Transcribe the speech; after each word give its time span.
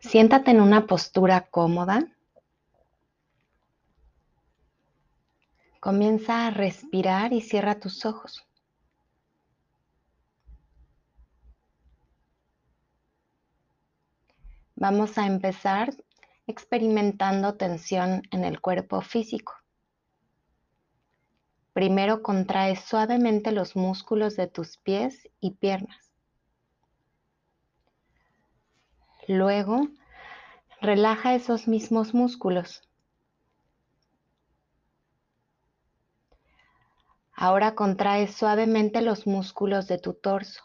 Siéntate 0.00 0.50
en 0.50 0.60
una 0.60 0.86
postura 0.86 1.48
cómoda. 1.50 2.06
Comienza 5.78 6.46
a 6.46 6.50
respirar 6.50 7.32
y 7.32 7.42
cierra 7.42 7.78
tus 7.78 8.04
ojos. 8.06 8.46
Vamos 14.74 15.18
a 15.18 15.26
empezar 15.26 15.94
experimentando 16.46 17.54
tensión 17.54 18.22
en 18.30 18.44
el 18.44 18.60
cuerpo 18.60 19.02
físico. 19.02 19.52
Primero 21.74 22.22
contrae 22.22 22.74
suavemente 22.76 23.52
los 23.52 23.76
músculos 23.76 24.34
de 24.36 24.48
tus 24.48 24.78
pies 24.78 25.28
y 25.40 25.52
piernas. 25.52 26.09
Luego, 29.32 29.86
relaja 30.80 31.36
esos 31.36 31.68
mismos 31.68 32.14
músculos. 32.14 32.82
Ahora 37.32 37.76
contrae 37.76 38.26
suavemente 38.26 39.02
los 39.02 39.28
músculos 39.28 39.86
de 39.86 39.98
tu 39.98 40.14
torso, 40.14 40.64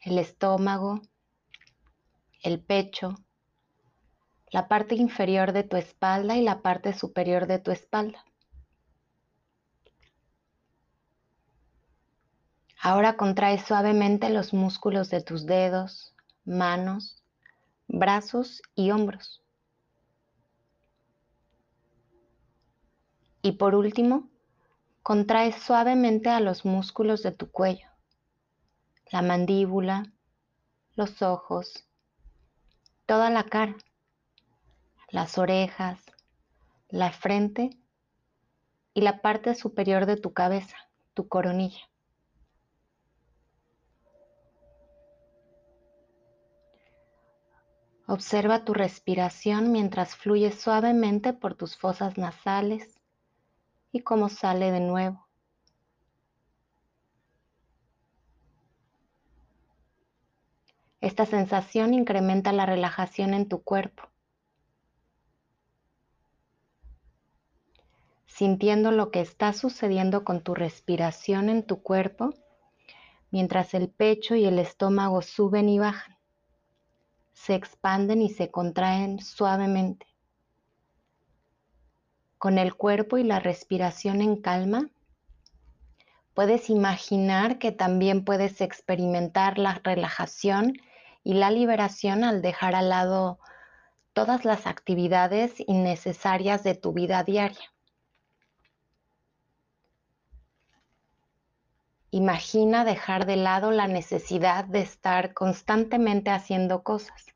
el 0.00 0.18
estómago, 0.18 1.00
el 2.42 2.58
pecho, 2.58 3.14
la 4.50 4.66
parte 4.66 4.96
inferior 4.96 5.52
de 5.52 5.62
tu 5.62 5.76
espalda 5.76 6.36
y 6.36 6.42
la 6.42 6.60
parte 6.60 6.92
superior 6.92 7.46
de 7.46 7.60
tu 7.60 7.70
espalda. 7.70 8.24
Ahora 12.82 13.16
contrae 13.16 13.64
suavemente 13.64 14.28
los 14.28 14.52
músculos 14.52 15.08
de 15.08 15.22
tus 15.22 15.46
dedos, 15.46 16.16
manos, 16.48 17.22
brazos 17.88 18.62
y 18.74 18.90
hombros. 18.90 19.42
Y 23.42 23.52
por 23.52 23.74
último, 23.74 24.28
contrae 25.02 25.52
suavemente 25.52 26.28
a 26.28 26.40
los 26.40 26.64
músculos 26.64 27.22
de 27.22 27.32
tu 27.32 27.50
cuello, 27.50 27.88
la 29.10 29.22
mandíbula, 29.22 30.12
los 30.96 31.22
ojos, 31.22 31.86
toda 33.06 33.30
la 33.30 33.44
cara, 33.44 33.76
las 35.10 35.38
orejas, 35.38 35.98
la 36.90 37.10
frente 37.10 37.70
y 38.92 39.00
la 39.00 39.22
parte 39.22 39.54
superior 39.54 40.04
de 40.04 40.16
tu 40.16 40.32
cabeza, 40.32 40.76
tu 41.14 41.28
coronilla. 41.28 41.88
Observa 48.10 48.64
tu 48.64 48.72
respiración 48.72 49.70
mientras 49.70 50.16
fluye 50.16 50.50
suavemente 50.50 51.34
por 51.34 51.54
tus 51.54 51.76
fosas 51.76 52.16
nasales 52.16 52.98
y 53.92 54.00
cómo 54.00 54.30
sale 54.30 54.72
de 54.72 54.80
nuevo. 54.80 55.28
Esta 61.02 61.26
sensación 61.26 61.92
incrementa 61.92 62.50
la 62.52 62.64
relajación 62.64 63.34
en 63.34 63.46
tu 63.46 63.62
cuerpo, 63.62 64.04
sintiendo 68.24 68.90
lo 68.90 69.10
que 69.10 69.20
está 69.20 69.52
sucediendo 69.52 70.24
con 70.24 70.40
tu 70.40 70.54
respiración 70.54 71.50
en 71.50 71.62
tu 71.62 71.82
cuerpo 71.82 72.30
mientras 73.30 73.74
el 73.74 73.90
pecho 73.90 74.34
y 74.34 74.46
el 74.46 74.58
estómago 74.58 75.20
suben 75.20 75.68
y 75.68 75.78
bajan 75.78 76.17
se 77.38 77.54
expanden 77.54 78.20
y 78.20 78.30
se 78.30 78.50
contraen 78.50 79.20
suavemente. 79.20 80.06
Con 82.36 82.58
el 82.58 82.74
cuerpo 82.74 83.16
y 83.16 83.24
la 83.24 83.38
respiración 83.38 84.20
en 84.20 84.36
calma, 84.36 84.90
puedes 86.34 86.68
imaginar 86.68 87.58
que 87.58 87.72
también 87.72 88.24
puedes 88.24 88.60
experimentar 88.60 89.58
la 89.58 89.80
relajación 89.82 90.74
y 91.24 91.34
la 91.34 91.50
liberación 91.50 92.24
al 92.24 92.42
dejar 92.42 92.74
al 92.74 92.90
lado 92.90 93.38
todas 94.12 94.44
las 94.44 94.66
actividades 94.66 95.54
innecesarias 95.66 96.64
de 96.64 96.74
tu 96.74 96.92
vida 96.92 97.22
diaria. 97.22 97.72
Imagina 102.10 102.86
dejar 102.86 103.26
de 103.26 103.36
lado 103.36 103.70
la 103.70 103.86
necesidad 103.86 104.64
de 104.64 104.80
estar 104.80 105.34
constantemente 105.34 106.30
haciendo 106.30 106.82
cosas. 106.82 107.26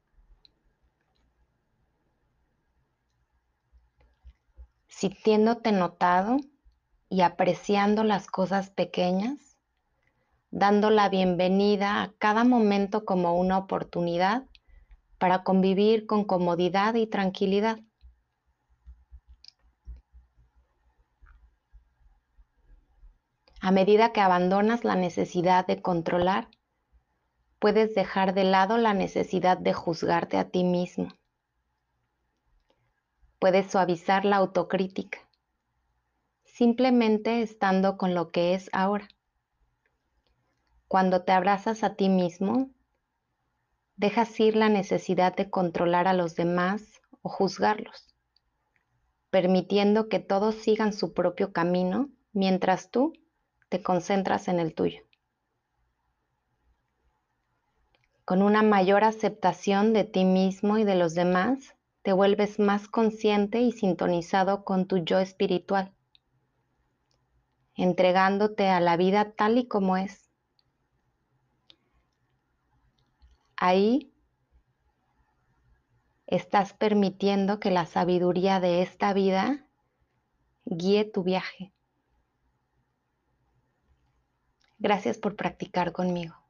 Sintiéndote 4.88 5.72
notado 5.72 6.38
y 7.10 7.20
apreciando 7.20 8.02
las 8.02 8.28
cosas 8.28 8.70
pequeñas, 8.70 9.58
dando 10.50 10.88
la 10.88 11.10
bienvenida 11.10 12.02
a 12.02 12.12
cada 12.16 12.44
momento 12.44 13.04
como 13.04 13.38
una 13.38 13.58
oportunidad 13.58 14.44
para 15.18 15.44
convivir 15.44 16.06
con 16.06 16.24
comodidad 16.24 16.94
y 16.94 17.06
tranquilidad. 17.06 17.78
A 23.64 23.70
medida 23.70 24.12
que 24.12 24.20
abandonas 24.20 24.82
la 24.82 24.96
necesidad 24.96 25.64
de 25.64 25.80
controlar, 25.80 26.48
puedes 27.60 27.94
dejar 27.94 28.34
de 28.34 28.42
lado 28.42 28.76
la 28.76 28.92
necesidad 28.92 29.56
de 29.56 29.72
juzgarte 29.72 30.36
a 30.36 30.50
ti 30.50 30.64
mismo. 30.64 31.10
Puedes 33.38 33.70
suavizar 33.70 34.24
la 34.24 34.38
autocrítica, 34.38 35.20
simplemente 36.42 37.40
estando 37.40 37.96
con 37.96 38.16
lo 38.16 38.32
que 38.32 38.54
es 38.54 38.68
ahora. 38.72 39.06
Cuando 40.88 41.22
te 41.22 41.30
abrazas 41.30 41.84
a 41.84 41.94
ti 41.94 42.08
mismo, 42.08 42.68
dejas 43.94 44.40
ir 44.40 44.56
la 44.56 44.70
necesidad 44.70 45.36
de 45.36 45.50
controlar 45.50 46.08
a 46.08 46.14
los 46.14 46.34
demás 46.34 47.00
o 47.22 47.28
juzgarlos, 47.28 48.12
permitiendo 49.30 50.08
que 50.08 50.18
todos 50.18 50.56
sigan 50.56 50.92
su 50.92 51.12
propio 51.14 51.52
camino 51.52 52.10
mientras 52.32 52.90
tú 52.90 53.12
te 53.72 53.82
concentras 53.82 54.48
en 54.48 54.60
el 54.60 54.74
tuyo. 54.74 55.00
Con 58.26 58.42
una 58.42 58.62
mayor 58.62 59.02
aceptación 59.02 59.94
de 59.94 60.04
ti 60.04 60.26
mismo 60.26 60.76
y 60.76 60.84
de 60.84 60.94
los 60.94 61.14
demás, 61.14 61.74
te 62.02 62.12
vuelves 62.12 62.58
más 62.58 62.86
consciente 62.86 63.62
y 63.62 63.72
sintonizado 63.72 64.62
con 64.62 64.86
tu 64.86 64.98
yo 64.98 65.20
espiritual, 65.20 65.94
entregándote 67.74 68.68
a 68.68 68.78
la 68.78 68.98
vida 68.98 69.32
tal 69.32 69.56
y 69.56 69.66
como 69.66 69.96
es. 69.96 70.30
Ahí 73.56 74.12
estás 76.26 76.74
permitiendo 76.74 77.58
que 77.58 77.70
la 77.70 77.86
sabiduría 77.86 78.60
de 78.60 78.82
esta 78.82 79.14
vida 79.14 79.66
guíe 80.66 81.06
tu 81.06 81.22
viaje. 81.22 81.72
Gracias 84.82 85.16
por 85.16 85.36
practicar 85.36 85.92
conmigo. 85.92 86.41